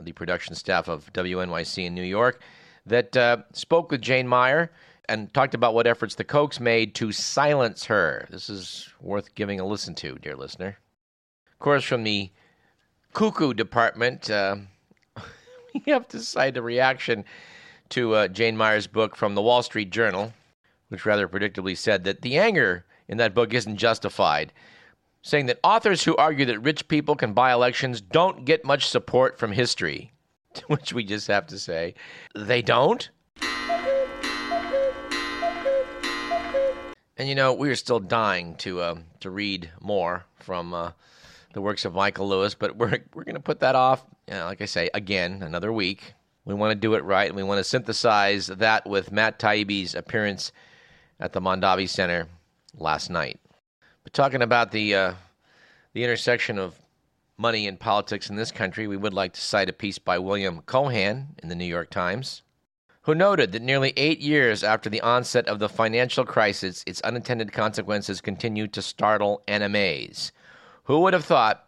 the 0.00 0.12
production 0.12 0.54
staff 0.54 0.88
of 0.88 1.12
WNYC 1.12 1.86
in 1.86 1.94
New 1.94 2.02
York, 2.02 2.40
that 2.86 3.16
uh, 3.16 3.38
spoke 3.52 3.90
with 3.90 4.00
Jane 4.00 4.28
Mayer 4.28 4.70
and 5.08 5.32
talked 5.34 5.54
about 5.54 5.74
what 5.74 5.86
efforts 5.86 6.14
the 6.14 6.24
Kochs 6.24 6.60
made 6.60 6.94
to 6.96 7.12
silence 7.12 7.84
her. 7.86 8.26
This 8.30 8.48
is 8.48 8.88
worth 9.00 9.34
giving 9.34 9.60
a 9.60 9.66
listen 9.66 9.94
to, 9.96 10.18
dear 10.18 10.36
listener. 10.36 10.78
Of 11.52 11.58
course, 11.58 11.84
from 11.84 12.04
the 12.04 12.30
cuckoo 13.12 13.54
department, 13.54 14.30
uh, 14.30 14.56
we 15.74 15.92
have 15.92 16.08
to 16.08 16.20
cite 16.20 16.56
a 16.56 16.62
reaction 16.62 17.24
to 17.90 18.14
uh, 18.14 18.28
Jane 18.28 18.56
Mayer's 18.56 18.86
book 18.86 19.16
from 19.16 19.34
the 19.34 19.42
Wall 19.42 19.62
Street 19.62 19.90
Journal, 19.90 20.32
which 20.88 21.04
rather 21.04 21.28
predictably 21.28 21.76
said 21.76 22.04
that 22.04 22.22
the 22.22 22.38
anger 22.38 22.84
in 23.08 23.18
that 23.18 23.34
book 23.34 23.52
isn't 23.52 23.76
justified, 23.76 24.52
saying 25.20 25.46
that 25.46 25.60
authors 25.62 26.04
who 26.04 26.16
argue 26.16 26.46
that 26.46 26.60
rich 26.60 26.88
people 26.88 27.14
can 27.14 27.32
buy 27.32 27.52
elections 27.52 28.00
don't 28.00 28.44
get 28.44 28.64
much 28.64 28.88
support 28.88 29.38
from 29.38 29.52
history. 29.52 30.12
To 30.54 30.62
which 30.66 30.92
we 30.92 31.04
just 31.04 31.28
have 31.28 31.46
to 31.48 31.58
say, 31.58 31.94
they 32.34 32.62
don't? 32.62 33.08
And 37.16 37.28
you 37.28 37.34
know, 37.34 37.52
we 37.52 37.68
are 37.68 37.76
still 37.76 38.00
dying 38.00 38.56
to 38.56 38.80
uh, 38.80 38.98
to 39.20 39.30
read 39.30 39.70
more 39.80 40.24
from 40.36 40.72
uh, 40.72 40.92
the 41.52 41.60
works 41.60 41.84
of 41.84 41.94
Michael 41.94 42.28
Lewis, 42.28 42.54
but 42.54 42.76
we're 42.76 42.98
we're 43.14 43.24
going 43.24 43.34
to 43.34 43.40
put 43.40 43.60
that 43.60 43.74
off. 43.74 44.04
You 44.26 44.34
know, 44.34 44.44
like 44.46 44.62
I 44.62 44.66
say, 44.66 44.88
again, 44.94 45.42
another 45.42 45.72
week. 45.72 46.14
We 46.44 46.54
want 46.54 46.72
to 46.72 46.74
do 46.74 46.94
it 46.94 47.04
right, 47.04 47.28
and 47.28 47.36
we 47.36 47.44
want 47.44 47.58
to 47.58 47.64
synthesize 47.64 48.48
that 48.48 48.88
with 48.88 49.12
Matt 49.12 49.38
Taibbi's 49.38 49.94
appearance 49.94 50.50
at 51.20 51.32
the 51.32 51.40
Mondavi 51.40 51.88
Center 51.88 52.26
last 52.76 53.10
night. 53.10 53.38
But 54.02 54.12
talking 54.12 54.42
about 54.42 54.72
the 54.72 54.94
uh, 54.94 55.14
the 55.92 56.02
intersection 56.02 56.58
of 56.58 56.74
money 57.36 57.66
and 57.66 57.78
politics 57.78 58.30
in 58.30 58.36
this 58.36 58.50
country, 58.50 58.86
we 58.86 58.96
would 58.96 59.14
like 59.14 59.34
to 59.34 59.40
cite 59.40 59.68
a 59.68 59.72
piece 59.72 59.98
by 59.98 60.18
William 60.18 60.62
Cohan 60.62 61.28
in 61.42 61.48
the 61.48 61.54
New 61.54 61.64
York 61.66 61.90
Times, 61.90 62.42
who 63.02 63.14
noted 63.14 63.50
that 63.52 63.62
nearly 63.62 63.92
eight 63.96 64.20
years 64.20 64.62
after 64.62 64.88
the 64.88 65.00
onset 65.00 65.46
of 65.48 65.58
the 65.58 65.68
financial 65.68 66.24
crisis, 66.24 66.84
its 66.86 67.00
unintended 67.00 67.52
consequences 67.52 68.20
continue 68.20 68.68
to 68.68 68.80
startle 68.80 69.42
and 69.48 69.62
amaze. 69.64 70.30
Who 70.84 71.00
would 71.00 71.12
have 71.12 71.24
thought 71.24 71.66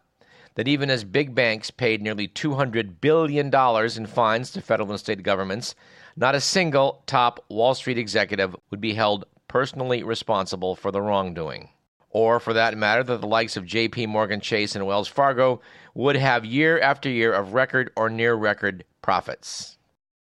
that 0.55 0.69
even 0.69 0.91
as 0.91 1.03
big 1.03 1.35
banks 1.35 1.71
paid 1.73 2.00
nearly 2.00 2.29
$200 2.29 3.00
billion 3.00 3.53
in 3.97 4.07
fines 4.07 4.53
to 4.53 4.61
federal 4.61 4.91
and 4.91 5.00
state 5.00 5.25
governments, 5.25 5.75
not 6.17 6.37
a 6.37 6.41
single 6.41 7.03
top 7.07 7.45
Wall 7.49 7.75
Street 7.75 7.99
executive 7.99 8.55
would 8.71 8.81
be 8.81 8.95
held 8.95 9.25
personally 9.49 10.05
responsible 10.05 10.76
for 10.76 10.93
the 10.93 11.03
wrongdoing. 11.03 11.69
Or, 12.11 12.38
for 12.38 12.53
that 12.53 12.76
matter, 12.76 13.03
that 13.03 13.21
the 13.21 13.26
likes 13.26 13.57
of 13.57 13.64
JP 13.64 14.07
Morgan 14.07 14.41
Chase 14.41 14.76
and 14.76 14.87
Wells 14.87 15.09
Fargo 15.09 15.61
would 15.95 16.14
have 16.14 16.45
year 16.45 16.79
after 16.79 17.09
year 17.09 17.33
of 17.33 17.55
record 17.55 17.91
or 17.97 18.09
near 18.09 18.35
record 18.35 18.85
profits. 19.03 19.74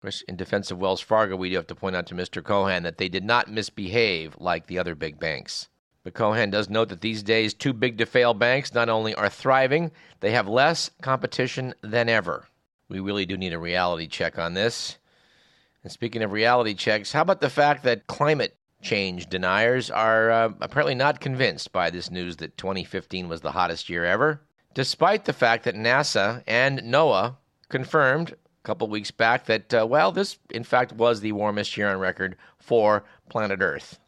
Course, 0.03 0.23
in 0.23 0.35
defense 0.35 0.73
of 0.73 0.81
Wells 0.81 1.01
Fargo, 1.01 1.37
we 1.37 1.51
do 1.51 1.55
have 1.55 1.69
to 1.69 1.77
point 1.77 1.95
out 1.95 2.07
to 2.09 2.17
Mr. 2.17 2.43
Cohan 2.43 2.83
that 2.83 2.99
they 2.99 3.09
did 3.09 3.23
not 3.23 3.49
misbehave 3.49 4.35
like 4.41 4.67
the 4.67 4.77
other 4.77 4.97
big 4.97 5.21
banks. 5.21 5.69
But 6.03 6.15
Cohan 6.15 6.51
does 6.51 6.69
note 6.69 6.89
that 6.89 7.03
these 7.03 7.23
days, 7.23 7.55
too 7.55 7.73
big 7.73 7.99
to 7.99 8.07
fail 8.07 8.35
banks 8.35 8.75
not 8.75 8.89
only 8.89 9.15
are 9.15 9.29
thriving, 9.29 9.93
they 10.19 10.33
have 10.33 10.49
less 10.49 10.91
competition 11.03 11.73
than 11.83 12.09
ever. 12.09 12.49
We 12.89 12.99
really 12.99 13.25
do 13.25 13.37
need 13.37 13.53
a 13.53 13.61
reality 13.61 14.09
check 14.09 14.41
on 14.41 14.55
this. 14.55 14.99
And 15.85 15.93
speaking 15.93 16.23
of 16.25 16.33
reality 16.33 16.75
checks, 16.75 17.13
how 17.13 17.23
about 17.23 17.41
the 17.41 17.49
fact 17.49 17.85
that 17.85 18.09
climate 18.09 18.57
change 18.83 19.29
deniers 19.29 19.89
are 19.89 20.33
uh, 20.33 20.53
apparently 20.61 20.97
not 20.97 21.21
convinced 21.21 21.71
by 21.71 21.91
this 21.91 22.11
news 22.11 22.39
that 22.39 22.59
2015 22.59 23.29
was 23.29 23.43
the 23.43 23.53
hottest 23.53 23.89
year 23.89 24.05
ever, 24.05 24.41
despite 24.75 25.27
the 25.27 25.33
fact 25.33 25.63
that 25.63 25.77
NASA 25.77 26.43
and 26.49 26.81
NOAA 26.81 27.37
confirmed 27.69 28.35
couple 28.63 28.89
weeks 28.89 29.11
back 29.11 29.47
that, 29.47 29.75
uh, 29.75 29.87
well, 29.87 30.13
this 30.13 30.39
in 30.51 30.65
fact 30.65 30.93
was 30.93 31.21
the 31.21 31.33
warmest 31.33 31.77
year 31.77 31.89
on 31.89 31.99
record 31.99 32.37
for 32.59 33.05
planet 33.29 33.61
Earth. 33.61 33.99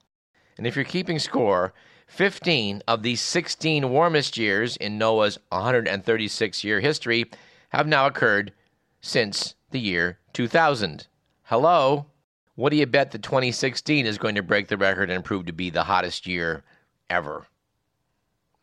And 0.56 0.66
if 0.66 0.76
you're 0.76 0.84
keeping 0.84 1.18
score, 1.18 1.72
15 2.06 2.82
of 2.86 3.02
the 3.02 3.16
16 3.16 3.90
warmest 3.90 4.36
years 4.36 4.76
in 4.76 4.98
NOAA's 4.98 5.38
136 5.48 6.64
year 6.64 6.80
history 6.80 7.24
have 7.70 7.86
now 7.86 8.06
occurred 8.06 8.52
since 9.00 9.54
the 9.70 9.80
year 9.80 10.18
2000. 10.32 11.08
Hello? 11.44 12.06
What 12.54 12.70
do 12.70 12.76
you 12.76 12.86
bet 12.86 13.10
that 13.10 13.22
2016 13.22 14.06
is 14.06 14.18
going 14.18 14.36
to 14.36 14.42
break 14.42 14.68
the 14.68 14.76
record 14.76 15.10
and 15.10 15.24
prove 15.24 15.46
to 15.46 15.52
be 15.52 15.70
the 15.70 15.84
hottest 15.84 16.26
year 16.26 16.62
ever? 17.10 17.46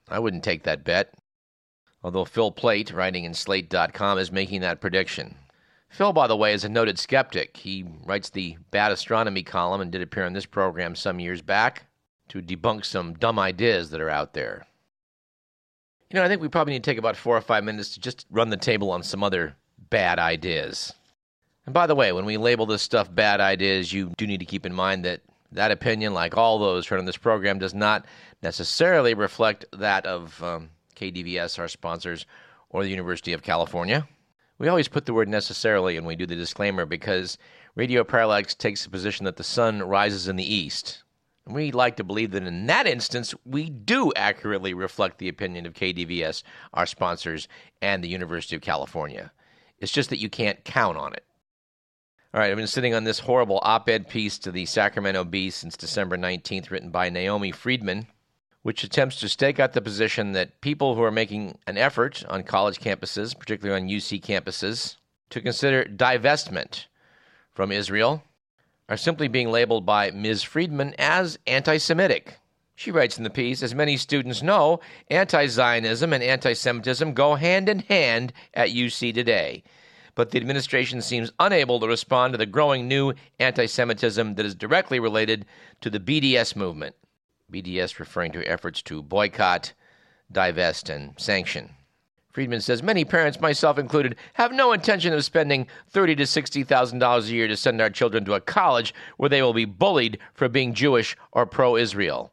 I 0.07 0.19
wouldn't 0.19 0.43
take 0.43 0.63
that 0.63 0.85
bet. 0.85 1.13
Although 2.03 2.25
Phil 2.25 2.51
Plait, 2.51 2.91
writing 2.91 3.25
in 3.25 3.33
Slate.com, 3.33 4.17
is 4.17 4.31
making 4.31 4.61
that 4.61 4.81
prediction. 4.81 5.35
Phil, 5.91 6.13
by 6.13 6.25
the 6.25 6.37
way, 6.37 6.53
is 6.53 6.63
a 6.63 6.69
noted 6.69 6.97
skeptic. 6.97 7.57
He 7.57 7.85
writes 8.05 8.29
the 8.29 8.57
Bad 8.71 8.93
Astronomy 8.93 9.43
column 9.43 9.81
and 9.81 9.91
did 9.91 10.01
appear 10.01 10.25
on 10.25 10.31
this 10.31 10.45
program 10.45 10.95
some 10.95 11.19
years 11.19 11.41
back 11.41 11.83
to 12.29 12.41
debunk 12.41 12.85
some 12.85 13.13
dumb 13.13 13.37
ideas 13.37 13.89
that 13.89 13.99
are 13.99 14.09
out 14.09 14.33
there. 14.33 14.65
You 16.09 16.15
know, 16.17 16.23
I 16.23 16.29
think 16.29 16.41
we 16.41 16.47
probably 16.47 16.73
need 16.73 16.83
to 16.83 16.89
take 16.89 16.97
about 16.97 17.17
four 17.17 17.35
or 17.35 17.41
five 17.41 17.65
minutes 17.65 17.93
to 17.93 17.99
just 17.99 18.25
run 18.31 18.49
the 18.49 18.57
table 18.57 18.89
on 18.89 19.03
some 19.03 19.21
other 19.21 19.57
bad 19.89 20.17
ideas. 20.17 20.93
And 21.65 21.73
by 21.73 21.87
the 21.87 21.95
way, 21.95 22.13
when 22.13 22.25
we 22.25 22.37
label 22.37 22.65
this 22.65 22.81
stuff 22.81 23.13
bad 23.13 23.41
ideas, 23.41 23.91
you 23.91 24.13
do 24.15 24.25
need 24.25 24.39
to 24.39 24.45
keep 24.45 24.65
in 24.65 24.73
mind 24.73 25.03
that 25.03 25.19
that 25.51 25.71
opinion, 25.71 26.13
like 26.13 26.37
all 26.37 26.57
those 26.57 26.87
heard 26.87 26.99
on 26.99 27.05
this 27.05 27.17
program, 27.17 27.59
does 27.59 27.73
not 27.73 28.05
necessarily 28.41 29.13
reflect 29.13 29.65
that 29.73 30.05
of 30.05 30.41
um, 30.41 30.69
KDVS, 30.95 31.59
our 31.59 31.67
sponsors, 31.67 32.25
or 32.69 32.83
the 32.83 32.89
University 32.89 33.33
of 33.33 33.41
California. 33.41 34.07
We 34.61 34.67
always 34.67 34.87
put 34.87 35.07
the 35.07 35.13
word 35.15 35.27
necessarily 35.27 35.95
when 35.95 36.05
we 36.05 36.15
do 36.15 36.27
the 36.27 36.35
disclaimer 36.35 36.85
because 36.85 37.39
Radio 37.73 38.03
Parallax 38.03 38.53
takes 38.53 38.83
the 38.83 38.91
position 38.91 39.25
that 39.25 39.37
the 39.37 39.43
sun 39.43 39.81
rises 39.81 40.27
in 40.27 40.35
the 40.35 40.53
east. 40.53 41.01
And 41.47 41.55
we 41.55 41.71
like 41.71 41.95
to 41.95 42.03
believe 42.03 42.29
that 42.29 42.43
in 42.43 42.67
that 42.67 42.85
instance, 42.85 43.33
we 43.43 43.71
do 43.71 44.13
accurately 44.15 44.75
reflect 44.75 45.17
the 45.17 45.29
opinion 45.29 45.65
of 45.65 45.73
KDVS, 45.73 46.43
our 46.75 46.85
sponsors, 46.85 47.47
and 47.81 48.03
the 48.03 48.07
University 48.07 48.55
of 48.55 48.61
California. 48.61 49.31
It's 49.79 49.91
just 49.91 50.11
that 50.11 50.21
you 50.21 50.29
can't 50.29 50.63
count 50.63 50.95
on 50.95 51.13
it. 51.13 51.25
All 52.31 52.39
right, 52.39 52.51
I've 52.51 52.55
been 52.55 52.67
sitting 52.67 52.93
on 52.93 53.03
this 53.03 53.17
horrible 53.17 53.61
op 53.63 53.89
ed 53.89 54.09
piece 54.09 54.37
to 54.37 54.51
the 54.51 54.67
Sacramento 54.67 55.23
Bee 55.23 55.49
since 55.49 55.75
December 55.75 56.19
19th, 56.19 56.69
written 56.69 56.91
by 56.91 57.09
Naomi 57.09 57.51
Friedman, 57.51 58.05
which 58.63 58.83
attempts 58.83 59.19
to 59.19 59.29
stake 59.29 59.59
out 59.59 59.73
the 59.73 59.81
position 59.81 60.33
that 60.33 60.61
people 60.61 60.95
who 60.95 61.03
are 61.03 61.11
making 61.11 61.57
an 61.67 61.77
effort 61.77 62.23
on 62.29 62.43
college 62.43 62.79
campuses, 62.79 63.37
particularly 63.37 63.81
on 63.81 63.89
UC 63.89 64.21
campuses, 64.21 64.97
to 65.29 65.41
consider 65.41 65.85
divestment 65.85 66.85
from 67.53 67.71
Israel 67.71 68.23
are 68.87 68.97
simply 68.97 69.27
being 69.27 69.49
labeled 69.49 69.85
by 69.85 70.11
Ms. 70.11 70.43
Friedman 70.43 70.93
as 70.99 71.39
anti 71.47 71.77
Semitic. 71.77 72.37
She 72.75 72.91
writes 72.91 73.17
in 73.17 73.23
the 73.23 73.29
piece 73.29 73.63
As 73.63 73.73
many 73.73 73.97
students 73.97 74.41
know, 74.41 74.79
anti 75.09 75.47
Zionism 75.47 76.13
and 76.13 76.23
anti 76.23 76.53
Semitism 76.53 77.13
go 77.13 77.35
hand 77.35 77.69
in 77.69 77.79
hand 77.79 78.33
at 78.53 78.69
UC 78.69 79.13
today 79.13 79.63
but 80.15 80.31
the 80.31 80.37
administration 80.37 81.01
seems 81.01 81.31
unable 81.39 81.79
to 81.79 81.87
respond 81.87 82.33
to 82.33 82.37
the 82.37 82.45
growing 82.45 82.87
new 82.87 83.13
anti 83.39 83.65
Semitism 83.65 84.35
that 84.35 84.45
is 84.45 84.55
directly 84.55 84.99
related 84.99 85.45
to 85.81 85.89
the 85.89 85.99
BDS 85.99 86.55
movement. 86.55 86.95
BDS 87.51 87.99
referring 87.99 88.31
to 88.31 88.43
efforts 88.45 88.81
to 88.83 89.01
boycott, 89.03 89.73
divest, 90.31 90.89
and 90.89 91.13
sanction. 91.19 91.71
Friedman 92.31 92.61
says 92.61 92.81
many 92.81 93.03
parents, 93.03 93.41
myself 93.41 93.77
included, 93.77 94.15
have 94.33 94.53
no 94.53 94.71
intention 94.71 95.13
of 95.13 95.25
spending 95.25 95.67
thirty 95.89 96.15
to 96.15 96.25
sixty 96.25 96.63
thousand 96.63 96.99
dollars 96.99 97.29
a 97.29 97.33
year 97.33 97.47
to 97.47 97.57
send 97.57 97.81
our 97.81 97.89
children 97.89 98.23
to 98.25 98.33
a 98.33 98.41
college 98.41 98.93
where 99.17 99.29
they 99.29 99.41
will 99.41 99.53
be 99.53 99.65
bullied 99.65 100.17
for 100.33 100.47
being 100.47 100.73
Jewish 100.73 101.17
or 101.33 101.45
pro-Israel. 101.45 102.31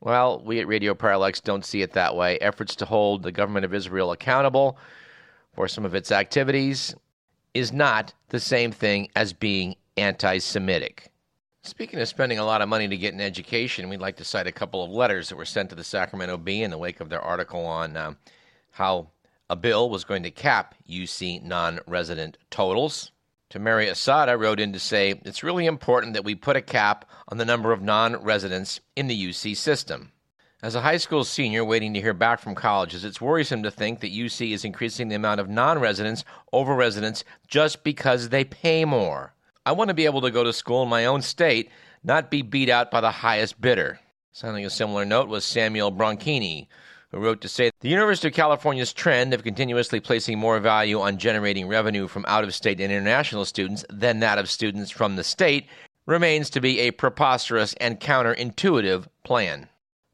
Well, 0.00 0.42
we 0.44 0.58
at 0.58 0.66
Radio 0.66 0.94
Parallax 0.94 1.40
don't 1.40 1.64
see 1.64 1.82
it 1.82 1.92
that 1.92 2.16
way. 2.16 2.38
Efforts 2.38 2.74
to 2.76 2.86
hold 2.86 3.22
the 3.22 3.32
government 3.32 3.64
of 3.64 3.74
Israel 3.74 4.12
accountable 4.12 4.78
for 5.54 5.68
some 5.68 5.84
of 5.84 5.94
its 5.94 6.10
activities 6.10 6.94
is 7.54 7.72
not 7.72 8.14
the 8.30 8.40
same 8.40 8.72
thing 8.72 9.08
as 9.14 9.32
being 9.32 9.76
anti 9.96 10.38
Semitic. 10.38 11.09
Speaking 11.62 12.00
of 12.00 12.08
spending 12.08 12.38
a 12.38 12.44
lot 12.44 12.62
of 12.62 12.70
money 12.70 12.88
to 12.88 12.96
get 12.96 13.12
an 13.12 13.20
education, 13.20 13.90
we'd 13.90 14.00
like 14.00 14.16
to 14.16 14.24
cite 14.24 14.46
a 14.46 14.52
couple 14.52 14.82
of 14.82 14.90
letters 14.90 15.28
that 15.28 15.36
were 15.36 15.44
sent 15.44 15.68
to 15.68 15.76
the 15.76 15.84
Sacramento 15.84 16.38
Bee 16.38 16.62
in 16.62 16.70
the 16.70 16.78
wake 16.78 17.00
of 17.00 17.10
their 17.10 17.20
article 17.20 17.66
on 17.66 17.98
uh, 17.98 18.14
how 18.70 19.10
a 19.50 19.56
bill 19.56 19.90
was 19.90 20.04
going 20.04 20.22
to 20.22 20.30
cap 20.30 20.74
UC 20.88 21.42
non 21.42 21.80
resident 21.86 22.38
totals. 22.48 23.12
Tamari 23.50 23.90
Asada 23.90 24.38
wrote 24.38 24.58
in 24.58 24.72
to 24.72 24.78
say 24.78 25.20
it's 25.26 25.42
really 25.42 25.66
important 25.66 26.14
that 26.14 26.24
we 26.24 26.34
put 26.34 26.56
a 26.56 26.62
cap 26.62 27.04
on 27.28 27.36
the 27.36 27.44
number 27.44 27.72
of 27.72 27.82
non 27.82 28.16
residents 28.22 28.80
in 28.96 29.06
the 29.06 29.28
UC 29.28 29.54
system. 29.54 30.12
As 30.62 30.74
a 30.74 30.80
high 30.80 30.96
school 30.96 31.24
senior 31.24 31.62
waiting 31.62 31.92
to 31.92 32.00
hear 32.00 32.14
back 32.14 32.40
from 32.40 32.54
colleges, 32.54 33.04
it's 33.04 33.20
worrisome 33.20 33.62
to 33.64 33.70
think 33.70 34.00
that 34.00 34.12
UC 34.12 34.52
is 34.52 34.64
increasing 34.64 35.08
the 35.08 35.14
amount 35.14 35.40
of 35.40 35.50
non 35.50 35.78
residents 35.78 36.24
over 36.54 36.74
residents 36.74 37.22
just 37.46 37.84
because 37.84 38.30
they 38.30 38.44
pay 38.44 38.86
more. 38.86 39.34
I 39.70 39.72
want 39.72 39.86
to 39.86 39.94
be 39.94 40.06
able 40.06 40.22
to 40.22 40.32
go 40.32 40.42
to 40.42 40.52
school 40.52 40.82
in 40.82 40.88
my 40.88 41.04
own 41.04 41.22
state, 41.22 41.70
not 42.02 42.28
be 42.28 42.42
beat 42.42 42.68
out 42.68 42.90
by 42.90 43.00
the 43.00 43.12
highest 43.12 43.60
bidder. 43.60 44.00
Sounding 44.32 44.66
a 44.66 44.68
similar 44.68 45.04
note 45.04 45.28
was 45.28 45.44
Samuel 45.44 45.92
Bronchini, 45.92 46.66
who 47.12 47.18
wrote 47.18 47.40
to 47.42 47.48
say 47.48 47.70
the 47.78 47.88
University 47.88 48.26
of 48.26 48.34
California's 48.34 48.92
trend 48.92 49.32
of 49.32 49.44
continuously 49.44 50.00
placing 50.00 50.40
more 50.40 50.58
value 50.58 51.00
on 51.00 51.18
generating 51.18 51.68
revenue 51.68 52.08
from 52.08 52.24
out 52.26 52.42
of 52.42 52.52
state 52.52 52.80
and 52.80 52.90
international 52.90 53.44
students 53.44 53.84
than 53.88 54.18
that 54.18 54.38
of 54.38 54.50
students 54.50 54.90
from 54.90 55.14
the 55.14 55.22
state 55.22 55.68
remains 56.04 56.50
to 56.50 56.60
be 56.60 56.80
a 56.80 56.90
preposterous 56.90 57.72
and 57.74 58.00
counterintuitive 58.00 59.06
plan. 59.22 59.68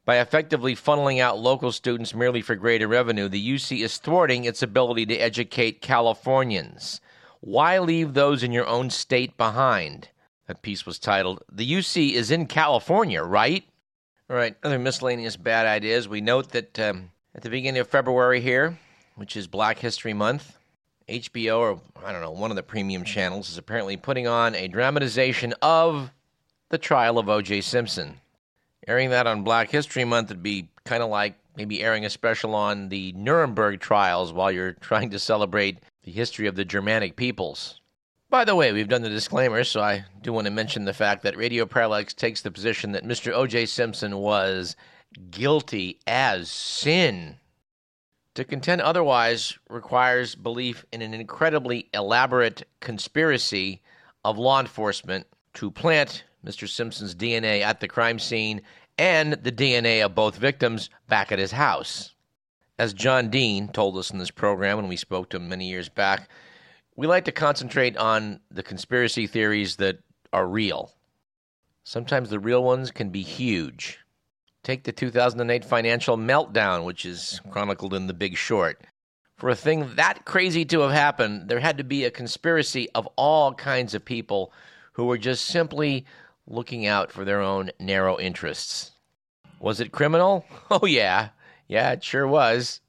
By 0.05 0.19
effectively 0.19 0.75
funneling 0.75 1.19
out 1.19 1.39
local 1.39 1.71
students 1.71 2.13
merely 2.13 2.43
for 2.43 2.53
greater 2.53 2.87
revenue, 2.87 3.27
the 3.27 3.55
UC 3.55 3.83
is 3.83 3.97
thwarting 3.97 4.45
its 4.45 4.61
ability 4.61 5.07
to 5.07 5.17
educate 5.17 5.81
Californians. 5.81 7.01
Why 7.47 7.79
leave 7.79 8.13
those 8.13 8.43
in 8.43 8.51
your 8.51 8.67
own 8.67 8.89
state 8.89 9.37
behind? 9.37 10.09
That 10.47 10.61
piece 10.61 10.85
was 10.85 10.99
titled, 10.99 11.45
The 11.49 11.65
UC 11.65 12.11
is 12.11 12.29
in 12.29 12.45
California, 12.45 13.23
right? 13.23 13.63
All 14.29 14.35
right, 14.35 14.57
other 14.63 14.77
miscellaneous 14.77 15.37
bad 15.37 15.65
ideas. 15.65 16.09
We 16.09 16.19
note 16.19 16.51
that 16.51 16.77
um, 16.77 17.11
at 17.33 17.43
the 17.43 17.49
beginning 17.49 17.79
of 17.79 17.87
February 17.87 18.41
here, 18.41 18.77
which 19.15 19.37
is 19.37 19.47
Black 19.47 19.79
History 19.79 20.13
Month, 20.13 20.57
HBO, 21.07 21.59
or 21.59 21.81
I 22.05 22.11
don't 22.11 22.19
know, 22.19 22.31
one 22.31 22.51
of 22.51 22.57
the 22.57 22.63
premium 22.63 23.05
channels, 23.05 23.49
is 23.49 23.57
apparently 23.57 23.95
putting 23.95 24.27
on 24.27 24.53
a 24.53 24.67
dramatization 24.67 25.53
of 25.61 26.11
the 26.67 26.77
trial 26.77 27.17
of 27.17 27.29
O.J. 27.29 27.61
Simpson. 27.61 28.19
Airing 28.89 29.11
that 29.11 29.25
on 29.25 29.43
Black 29.43 29.69
History 29.69 30.03
Month 30.03 30.27
would 30.27 30.43
be 30.43 30.67
kind 30.83 31.01
of 31.01 31.09
like 31.09 31.35
maybe 31.55 31.81
airing 31.81 32.03
a 32.03 32.09
special 32.09 32.53
on 32.53 32.89
the 32.89 33.13
Nuremberg 33.13 33.79
trials 33.79 34.33
while 34.33 34.51
you're 34.51 34.73
trying 34.73 35.11
to 35.11 35.19
celebrate 35.19 35.77
the 36.07 36.13
history 36.13 36.47
of 36.47 36.55
the 36.55 36.63
Germanic 36.63 37.17
peoples. 37.17 37.81
By 38.29 38.45
the 38.45 38.55
way, 38.55 38.71
we've 38.71 38.87
done 38.87 39.01
the 39.01 39.09
disclaimer, 39.09 39.65
so 39.65 39.81
I 39.81 40.05
do 40.21 40.31
want 40.31 40.45
to 40.45 40.51
mention 40.51 40.85
the 40.85 40.93
fact 40.93 41.21
that 41.23 41.35
Radio 41.35 41.65
Parallax 41.65 42.13
takes 42.13 42.41
the 42.41 42.49
position 42.49 42.93
that 42.93 43.03
Mr. 43.03 43.33
O.J. 43.33 43.65
Simpson 43.65 44.15
was 44.19 44.77
guilty 45.29 45.99
as 46.07 46.49
sin. 46.49 47.35
To 48.35 48.45
contend 48.45 48.79
otherwise 48.79 49.59
requires 49.69 50.33
belief 50.33 50.85
in 50.93 51.01
an 51.01 51.13
incredibly 51.13 51.89
elaborate 51.93 52.65
conspiracy 52.79 53.81
of 54.23 54.37
law 54.37 54.61
enforcement 54.61 55.27
to 55.55 55.69
plant 55.69 56.23
Mr. 56.45 56.69
Simpson's 56.69 57.15
DNA 57.15 57.63
at 57.63 57.81
the 57.81 57.89
crime 57.89 58.17
scene 58.17 58.61
and 58.97 59.33
the 59.33 59.51
DNA 59.51 60.05
of 60.05 60.15
both 60.15 60.37
victims 60.37 60.89
back 61.09 61.33
at 61.33 61.39
his 61.39 61.51
house. 61.51 62.15
As 62.79 62.93
John 62.93 63.29
Dean 63.29 63.69
told 63.69 63.97
us 63.97 64.11
in 64.11 64.19
this 64.19 64.29
program 64.29 64.77
when 64.77 64.87
we 64.87 64.97
spoke 64.97 65.29
to 65.29 65.37
him 65.37 65.49
many 65.49 65.67
years 65.67 65.89
back, 65.89 66.29
we 66.95 67.07
like 67.07 67.25
to 67.25 67.31
concentrate 67.31 67.97
on 67.97 68.39
the 68.51 68.61
conspiracy 68.61 69.25
theories 69.25 69.77
that 69.77 69.97
are 70.31 70.47
real. 70.47 70.93
Sometimes 71.83 72.29
the 72.29 72.39
real 72.39 72.63
ones 72.63 72.91
can 72.91 73.09
be 73.09 73.23
huge. 73.23 73.99
Take 74.61 74.83
the 74.83 74.91
2008 74.91 75.65
financial 75.65 76.17
meltdown, 76.17 76.83
which 76.83 77.05
is 77.05 77.41
chronicled 77.49 77.93
in 77.93 78.05
The 78.05 78.13
Big 78.13 78.37
Short. 78.37 78.81
For 79.37 79.49
a 79.49 79.55
thing 79.55 79.95
that 79.95 80.25
crazy 80.25 80.65
to 80.65 80.81
have 80.81 80.91
happened, 80.91 81.47
there 81.47 81.59
had 81.59 81.77
to 81.77 81.83
be 81.83 82.03
a 82.03 82.11
conspiracy 82.11 82.89
of 82.93 83.07
all 83.15 83.53
kinds 83.53 83.95
of 83.95 84.03
people 84.03 84.51
who 84.93 85.05
were 85.05 85.17
just 85.17 85.45
simply 85.45 86.05
looking 86.45 86.85
out 86.85 87.11
for 87.11 87.23
their 87.23 87.41
own 87.41 87.71
narrow 87.79 88.19
interests. 88.19 88.91
Was 89.59 89.79
it 89.79 89.91
criminal? 89.91 90.45
Oh, 90.69 90.85
yeah. 90.85 91.29
Yeah, 91.67 91.91
it 91.91 92.03
sure 92.03 92.27
was 92.27 92.81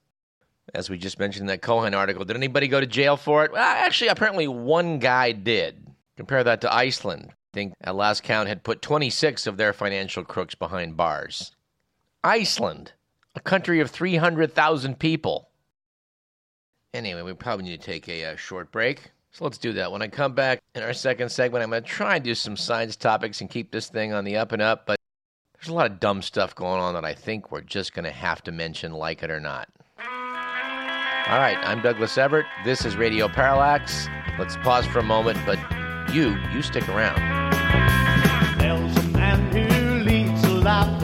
as 0.74 0.90
we 0.90 0.98
just 0.98 1.18
mentioned 1.18 1.42
in 1.42 1.46
that 1.48 1.62
Cohan 1.62 1.94
article. 1.94 2.24
Did 2.24 2.36
anybody 2.36 2.68
go 2.68 2.80
to 2.80 2.86
jail 2.86 3.16
for 3.16 3.44
it? 3.44 3.52
Well, 3.52 3.62
actually, 3.62 4.08
apparently 4.08 4.48
one 4.48 4.98
guy 4.98 5.32
did. 5.32 5.86
Compare 6.16 6.44
that 6.44 6.60
to 6.62 6.74
Iceland. 6.74 7.28
I 7.30 7.54
think 7.54 7.74
at 7.80 7.94
last 7.94 8.22
count 8.22 8.48
had 8.48 8.64
put 8.64 8.82
26 8.82 9.46
of 9.46 9.56
their 9.56 9.72
financial 9.72 10.24
crooks 10.24 10.54
behind 10.54 10.96
bars. 10.96 11.52
Iceland, 12.22 12.92
a 13.34 13.40
country 13.40 13.80
of 13.80 13.90
300,000 13.90 14.98
people. 14.98 15.48
Anyway, 16.92 17.22
we 17.22 17.32
probably 17.34 17.66
need 17.66 17.80
to 17.80 17.86
take 17.86 18.08
a, 18.08 18.22
a 18.22 18.32
uh, 18.32 18.36
short 18.36 18.70
break. 18.72 19.12
So 19.30 19.44
let's 19.44 19.58
do 19.58 19.72
that. 19.74 19.92
When 19.92 20.02
I 20.02 20.08
come 20.08 20.34
back 20.34 20.60
in 20.74 20.82
our 20.82 20.94
second 20.94 21.28
segment, 21.28 21.62
I'm 21.62 21.70
going 21.70 21.82
to 21.82 21.88
try 21.88 22.16
and 22.16 22.24
do 22.24 22.34
some 22.34 22.56
science 22.56 22.96
topics 22.96 23.40
and 23.40 23.48
keep 23.48 23.70
this 23.70 23.88
thing 23.88 24.12
on 24.12 24.24
the 24.24 24.36
up 24.36 24.52
and 24.52 24.62
up, 24.62 24.86
but 24.86 24.97
there's 25.58 25.68
a 25.68 25.74
lot 25.74 25.90
of 25.90 25.98
dumb 25.98 26.22
stuff 26.22 26.54
going 26.54 26.80
on 26.80 26.94
that 26.94 27.04
I 27.04 27.14
think 27.14 27.50
we're 27.50 27.62
just 27.62 27.92
going 27.92 28.04
to 28.04 28.12
have 28.12 28.42
to 28.44 28.52
mention, 28.52 28.92
like 28.92 29.22
it 29.22 29.30
or 29.30 29.40
not. 29.40 29.68
All 29.98 31.38
right, 31.38 31.58
I'm 31.62 31.82
Douglas 31.82 32.16
Everett. 32.16 32.46
This 32.64 32.84
is 32.84 32.96
Radio 32.96 33.28
Parallax. 33.28 34.06
Let's 34.38 34.56
pause 34.58 34.86
for 34.86 35.00
a 35.00 35.02
moment, 35.02 35.38
but 35.44 35.58
you, 36.14 36.38
you 36.52 36.62
stick 36.62 36.88
around. 36.88 37.18
There's 38.58 38.96
a 38.96 39.02
man 39.08 39.52
who 39.52 40.04
leads 40.04 40.44
a 40.44 40.50
life 40.50 40.97